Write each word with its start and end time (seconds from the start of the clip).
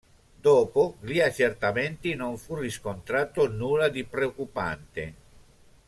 Dopo 0.41 0.97
gli 1.01 1.19
accertamenti 1.19 2.15
non 2.15 2.39
fu 2.39 2.55
riscontrato 2.57 3.47
nulla 3.47 3.87
di 3.87 4.03
preoccupante. 4.03 5.13